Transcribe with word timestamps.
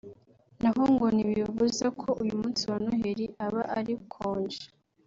naho 0.61 0.81
ngo 0.93 1.05
ntibibuza 1.15 1.85
ko 1.99 2.07
uyu 2.23 2.33
munsi 2.41 2.61
wa 2.69 2.77
Noheli 2.83 3.25
uba 3.45 3.61
ari 3.77 3.93
konji 4.13 4.63